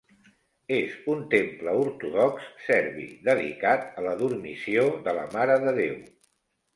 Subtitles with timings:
[0.75, 6.01] És un temple ortodox serbi, dedicat a la Dormició de la Mare de Déu.